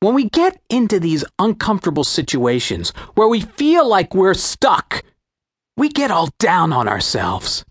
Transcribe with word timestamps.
When 0.00 0.14
we 0.14 0.30
get 0.30 0.58
into 0.70 0.98
these 0.98 1.26
uncomfortable 1.38 2.04
situations 2.04 2.90
where 3.16 3.28
we 3.28 3.42
feel 3.42 3.86
like 3.86 4.14
we're 4.14 4.32
stuck, 4.32 5.02
we 5.76 5.90
get 5.90 6.10
all 6.10 6.30
down 6.38 6.72
on 6.72 6.88
ourselves. 6.88 7.66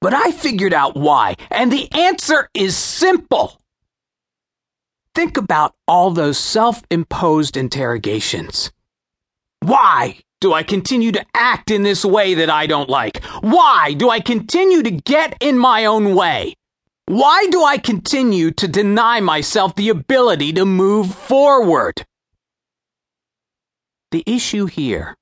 But 0.00 0.14
I 0.14 0.30
figured 0.30 0.72
out 0.72 0.96
why, 0.96 1.36
and 1.50 1.70
the 1.70 1.92
answer 1.92 2.48
is 2.54 2.74
simple. 2.74 3.60
Think 5.14 5.36
about 5.36 5.74
all 5.86 6.10
those 6.10 6.38
self 6.38 6.82
imposed 6.90 7.58
interrogations. 7.58 8.72
Why 9.60 10.18
do 10.40 10.54
I 10.54 10.62
continue 10.62 11.12
to 11.12 11.26
act 11.34 11.70
in 11.70 11.82
this 11.82 12.02
way 12.02 12.32
that 12.34 12.48
I 12.48 12.66
don't 12.66 12.88
like? 12.88 13.22
Why 13.42 13.92
do 13.92 14.08
I 14.08 14.20
continue 14.20 14.82
to 14.82 14.90
get 14.90 15.36
in 15.40 15.58
my 15.58 15.84
own 15.84 16.14
way? 16.14 16.54
Why 17.06 17.46
do 17.52 17.62
I 17.62 17.78
continue 17.78 18.50
to 18.52 18.66
deny 18.66 19.20
myself 19.20 19.76
the 19.76 19.90
ability 19.90 20.52
to 20.54 20.64
move 20.64 21.14
forward? 21.14 22.04
The 24.10 24.24
issue 24.26 24.66
here 24.66 25.14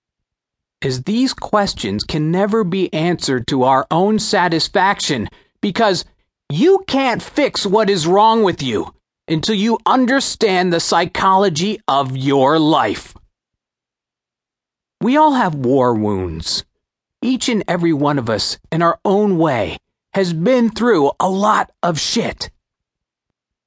is 0.80 1.02
these 1.02 1.34
questions 1.34 2.02
can 2.02 2.30
never 2.30 2.64
be 2.64 2.92
answered 2.94 3.46
to 3.48 3.64
our 3.64 3.86
own 3.90 4.18
satisfaction 4.18 5.28
because 5.60 6.06
you 6.50 6.84
can't 6.86 7.22
fix 7.22 7.66
what 7.66 7.90
is 7.90 8.06
wrong 8.06 8.42
with 8.42 8.62
you 8.62 8.94
until 9.28 9.54
you 9.54 9.78
understand 9.84 10.72
the 10.72 10.80
psychology 10.80 11.80
of 11.86 12.16
your 12.16 12.58
life. 12.58 13.14
We 15.02 15.18
all 15.18 15.34
have 15.34 15.54
war 15.54 15.92
wounds. 15.94 16.64
Each 17.20 17.50
and 17.50 17.62
every 17.68 17.92
one 17.92 18.18
of 18.18 18.30
us, 18.30 18.58
in 18.72 18.80
our 18.80 18.98
own 19.04 19.36
way, 19.36 19.76
has 20.14 20.32
been 20.32 20.70
through 20.70 21.10
a 21.18 21.28
lot 21.28 21.70
of 21.82 21.98
shit. 21.98 22.50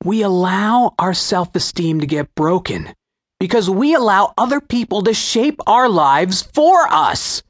We 0.04 0.22
allow 0.22 0.94
our 0.98 1.14
self 1.14 1.56
esteem 1.56 2.00
to 2.00 2.08
get 2.08 2.34
broken 2.36 2.94
because 3.40 3.70
we 3.70 3.94
allow 3.94 4.34
other 4.38 4.62
people 4.62 5.04
to 5.04 5.14
shape 5.14 5.60
our 5.68 5.90
lives 5.90 6.42
for 6.42 6.88
us. 6.88 7.44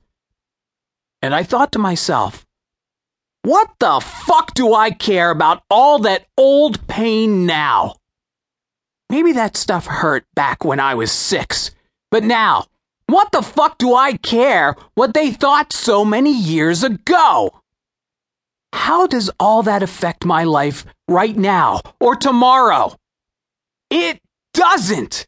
And 1.21 1.33
I 1.33 1.43
thought 1.43 1.71
to 1.73 1.79
myself, 1.79 2.45
what 3.43 3.69
the 3.79 3.99
fuck 3.99 4.53
do 4.53 4.73
I 4.73 4.91
care 4.91 5.29
about 5.29 5.63
all 5.69 5.99
that 5.99 6.25
old 6.37 6.85
pain 6.87 7.45
now? 7.45 7.95
Maybe 9.09 9.31
that 9.33 9.55
stuff 9.55 9.85
hurt 9.85 10.25
back 10.35 10.65
when 10.65 10.79
I 10.79 10.95
was 10.95 11.11
six, 11.11 11.71
but 12.11 12.23
now, 12.23 12.65
what 13.07 13.31
the 13.31 13.41
fuck 13.41 13.77
do 13.77 13.95
I 13.95 14.17
care 14.17 14.75
what 14.95 15.13
they 15.13 15.31
thought 15.31 15.71
so 15.71 16.03
many 16.03 16.33
years 16.33 16.83
ago? 16.83 17.61
How 18.73 19.07
does 19.07 19.29
all 19.39 19.63
that 19.63 19.83
affect 19.83 20.25
my 20.25 20.43
life 20.43 20.85
right 21.07 21.35
now 21.35 21.81
or 21.99 22.15
tomorrow? 22.15 22.95
It 23.89 24.19
doesn't. 24.53 25.25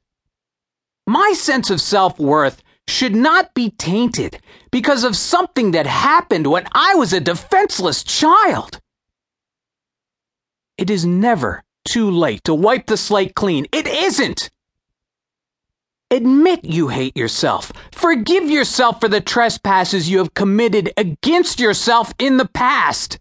My 1.08 1.34
sense 1.36 1.70
of 1.70 1.82
self 1.82 2.20
worth 2.20 2.62
should 2.88 3.16
not 3.16 3.54
be 3.54 3.72
tainted 3.72 4.40
because 4.72 5.04
of 5.04 5.16
something 5.16 5.72
that 5.72 5.86
happened 5.86 6.48
when 6.48 6.68
I 6.74 6.96
was 6.96 7.14
a 7.14 7.20
defenseless 7.20 8.04
child. 8.04 8.80
It 10.78 10.90
is 10.90 11.06
never 11.06 11.64
too 11.86 12.10
late 12.10 12.44
to 12.46 12.54
wipe 12.54 12.88
the 12.88 12.98
slate 12.98 13.36
clean. 13.36 13.68
It 13.72 13.88
isn't. 13.88 14.50
Admit 16.12 16.66
you 16.66 16.88
hate 16.88 17.16
yourself. 17.16 17.72
Forgive 17.92 18.50
yourself 18.50 19.00
for 19.00 19.08
the 19.08 19.22
trespasses 19.22 20.10
you 20.10 20.18
have 20.18 20.34
committed 20.34 20.92
against 20.98 21.60
yourself 21.60 22.14
in 22.18 22.38
the 22.38 22.48
past. 22.48 23.20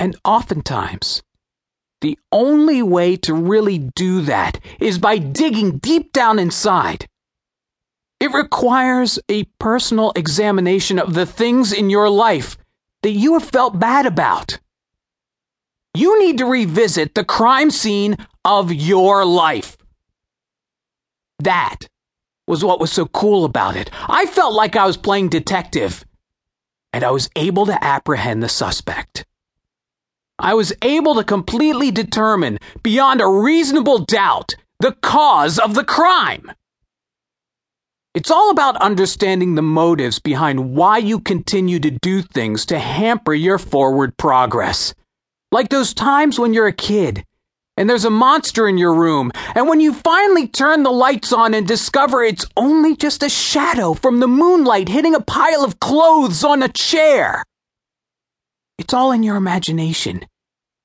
And 0.00 0.16
oftentimes, 0.24 1.22
the 2.00 2.18
only 2.32 2.82
way 2.82 3.16
to 3.18 3.34
really 3.34 3.76
do 3.76 4.22
that 4.22 4.58
is 4.80 4.98
by 4.98 5.18
digging 5.18 5.76
deep 5.76 6.14
down 6.14 6.38
inside. 6.38 7.06
It 8.18 8.32
requires 8.32 9.18
a 9.28 9.44
personal 9.58 10.12
examination 10.16 10.98
of 10.98 11.12
the 11.12 11.26
things 11.26 11.70
in 11.70 11.90
your 11.90 12.08
life 12.08 12.56
that 13.02 13.10
you 13.10 13.34
have 13.34 13.44
felt 13.44 13.78
bad 13.78 14.06
about. 14.06 14.58
You 15.92 16.18
need 16.18 16.38
to 16.38 16.46
revisit 16.46 17.14
the 17.14 17.24
crime 17.24 17.70
scene 17.70 18.16
of 18.42 18.72
your 18.72 19.26
life. 19.26 19.76
That 21.40 21.80
was 22.46 22.64
what 22.64 22.80
was 22.80 22.90
so 22.90 23.04
cool 23.04 23.44
about 23.44 23.76
it. 23.76 23.90
I 24.08 24.24
felt 24.24 24.54
like 24.54 24.76
I 24.76 24.86
was 24.86 24.96
playing 24.96 25.28
detective, 25.28 26.06
and 26.90 27.04
I 27.04 27.10
was 27.10 27.28
able 27.36 27.66
to 27.66 27.84
apprehend 27.84 28.42
the 28.42 28.48
suspect. 28.48 29.26
I 30.40 30.54
was 30.54 30.72
able 30.82 31.14
to 31.16 31.24
completely 31.24 31.90
determine, 31.90 32.58
beyond 32.82 33.20
a 33.20 33.28
reasonable 33.28 33.98
doubt, 33.98 34.54
the 34.80 34.92
cause 35.02 35.58
of 35.58 35.74
the 35.74 35.84
crime. 35.84 36.50
It's 38.14 38.30
all 38.30 38.50
about 38.50 38.76
understanding 38.82 39.54
the 39.54 39.62
motives 39.62 40.18
behind 40.18 40.74
why 40.74 40.98
you 40.98 41.20
continue 41.20 41.78
to 41.80 41.90
do 41.90 42.22
things 42.22 42.66
to 42.66 42.78
hamper 42.78 43.34
your 43.34 43.58
forward 43.58 44.16
progress. 44.16 44.94
Like 45.52 45.68
those 45.68 45.94
times 45.94 46.38
when 46.38 46.52
you're 46.52 46.66
a 46.66 46.72
kid 46.72 47.22
and 47.76 47.88
there's 47.88 48.04
a 48.04 48.10
monster 48.10 48.68
in 48.68 48.78
your 48.78 48.94
room, 48.94 49.30
and 49.54 49.68
when 49.68 49.80
you 49.80 49.92
finally 49.92 50.48
turn 50.48 50.82
the 50.82 50.90
lights 50.90 51.32
on 51.32 51.54
and 51.54 51.66
discover 51.66 52.22
it's 52.22 52.46
only 52.56 52.96
just 52.96 53.22
a 53.22 53.28
shadow 53.28 53.94
from 53.94 54.20
the 54.20 54.28
moonlight 54.28 54.88
hitting 54.88 55.14
a 55.14 55.20
pile 55.20 55.64
of 55.64 55.80
clothes 55.80 56.42
on 56.42 56.62
a 56.62 56.68
chair. 56.68 57.44
It's 58.76 58.92
all 58.92 59.12
in 59.12 59.22
your 59.22 59.36
imagination. 59.36 60.26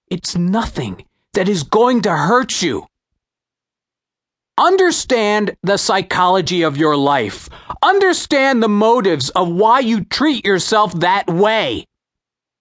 It's 0.09 0.35
nothing 0.35 1.05
that 1.33 1.49
is 1.49 1.63
going 1.63 2.01
to 2.01 2.15
hurt 2.15 2.61
you. 2.61 2.87
Understand 4.57 5.57
the 5.63 5.77
psychology 5.77 6.61
of 6.61 6.77
your 6.77 6.95
life. 6.95 7.49
Understand 7.81 8.63
the 8.63 8.69
motives 8.69 9.29
of 9.31 9.49
why 9.49 9.79
you 9.79 10.05
treat 10.05 10.45
yourself 10.45 10.93
that 10.99 11.27
way. 11.27 11.85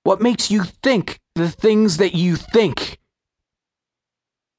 What 0.03 0.21
makes 0.21 0.51
you 0.51 0.65
think 0.65 1.21
the 1.35 1.51
things 1.51 1.99
that 1.99 2.15
you 2.15 2.37
think? 2.37 2.99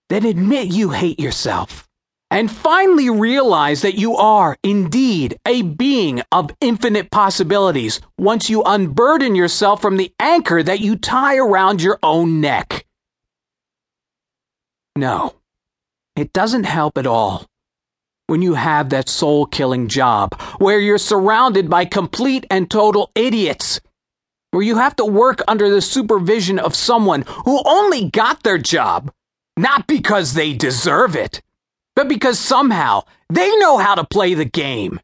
Then 0.09 0.25
admit 0.25 0.67
you 0.67 0.91
hate 0.91 1.19
yourself. 1.19 1.89
And 2.31 2.51
finally 2.51 3.09
realize 3.09 3.81
that 3.83 3.95
you 3.95 4.15
are 4.15 4.57
indeed 4.63 5.37
a 5.45 5.61
being 5.61 6.21
of 6.31 6.51
infinite 6.59 7.11
possibilities 7.11 8.01
once 8.17 8.49
you 8.49 8.63
unburden 8.63 9.35
yourself 9.35 9.81
from 9.81 9.97
the 9.97 10.13
anchor 10.19 10.63
that 10.63 10.79
you 10.79 10.95
tie 10.95 11.37
around 11.37 11.81
your 11.81 11.99
own 12.01 12.41
neck. 12.41 12.85
No, 14.97 15.35
it 16.15 16.33
doesn't 16.33 16.63
help 16.63 16.97
at 16.97 17.07
all 17.07 17.45
when 18.27 18.41
you 18.41 18.55
have 18.55 18.89
that 18.89 19.07
soul 19.07 19.45
killing 19.45 19.87
job 19.87 20.33
where 20.57 20.79
you're 20.79 20.97
surrounded 20.97 21.69
by 21.69 21.85
complete 21.85 22.45
and 22.49 22.71
total 22.71 23.11
idiots, 23.13 23.79
where 24.51 24.63
you 24.63 24.77
have 24.77 24.95
to 24.95 25.05
work 25.05 25.41
under 25.47 25.69
the 25.69 25.81
supervision 25.81 26.57
of 26.57 26.73
someone 26.73 27.23
who 27.45 27.61
only 27.65 28.09
got 28.09 28.41
their 28.43 28.57
job 28.57 29.11
not 29.57 29.87
because 29.87 30.33
they 30.33 30.53
deserve 30.53 31.15
it 31.15 31.41
but 31.95 32.07
because 32.07 32.37
somehow 32.39 33.03
they 33.29 33.55
know 33.57 33.77
how 33.77 33.95
to 33.95 34.03
play 34.03 34.33
the 34.33 34.45
game. 34.45 34.99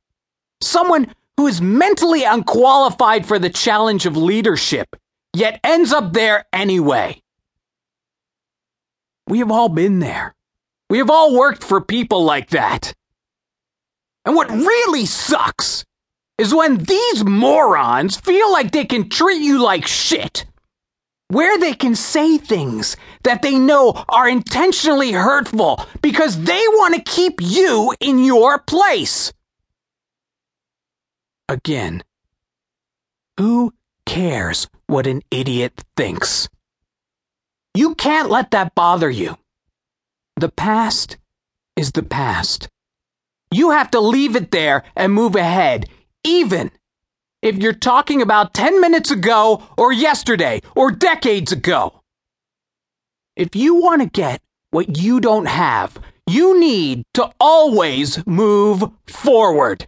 Someone 0.62 1.14
who 1.38 1.48
is 1.48 1.62
mentally 1.62 2.24
unqualified 2.24 3.26
for 3.26 3.40
the 3.40 3.50
challenge 3.50 4.06
of 4.06 4.16
leadership, 4.16 4.96
yet 5.34 5.60
ends 5.64 5.92
up 5.92 6.14
there 6.14 6.46
anyway. 6.54 7.22
We 9.28 9.40
have 9.40 9.52
all 9.52 9.70
been 9.70 10.00
there. 10.00 10.36
We 10.90 10.98
have 10.98 11.10
all 11.10 11.36
worked 11.36 11.64
for 11.64 11.82
people 11.82 12.24
like 12.24 12.50
that. 12.50 12.94
And 14.26 14.36
what 14.36 14.52
really 14.52 15.06
sucks 15.06 15.86
is 16.38 16.54
when 16.54 16.78
these 16.78 17.24
morons 17.24 18.18
feel 18.18 18.52
like 18.52 18.72
they 18.72 18.86
can 18.86 19.10
treat 19.10 19.42
you 19.42 19.64
like 19.64 19.88
shit 19.88 20.46
where 21.32 21.58
they 21.58 21.74
can 21.74 21.96
say 21.96 22.38
things 22.38 22.98
that 23.24 23.42
they 23.42 23.58
know 23.58 24.04
are 24.10 24.28
intentionally 24.28 25.14
hurtful 25.14 25.80
because 26.02 26.44
they 26.44 26.64
want 26.68 26.94
to 26.94 27.02
keep 27.02 27.40
you 27.42 27.94
in 28.02 28.20
your 28.20 28.60
place. 28.60 29.32
Again, 31.48 32.04
who 33.38 33.74
cares 34.06 34.68
what 34.88 35.08
an 35.08 35.22
idiot 35.32 35.84
thinks? 35.96 36.50
You 37.74 37.96
can't 37.96 38.30
let 38.30 38.52
that 38.52 38.76
bother 38.76 39.10
you. 39.10 39.38
The 40.36 40.50
past 40.50 41.18
is 41.78 41.94
the 41.94 42.04
past. 42.04 42.68
You 43.52 43.72
have 43.72 43.92
to 43.92 44.02
leave 44.02 44.36
it 44.36 44.52
there 44.52 44.84
and 44.98 45.14
move 45.14 45.36
ahead, 45.36 45.88
even 46.26 46.72
if 47.42 47.58
you're 47.58 47.74
talking 47.74 48.22
about 48.22 48.54
10 48.54 48.80
minutes 48.80 49.12
ago 49.12 49.64
or 49.78 49.92
yesterday 49.92 50.62
or 50.76 50.92
decades 50.92 51.52
ago. 51.52 52.02
If 53.36 53.56
you 53.56 53.76
want 53.76 54.02
to 54.02 54.10
get 54.10 54.42
what 54.70 54.98
you 54.98 55.20
don't 55.20 55.48
have, 55.48 55.98
you 56.28 56.60
need 56.60 57.04
to 57.16 57.32
always 57.40 58.26
move 58.28 58.84
forward. 59.08 59.88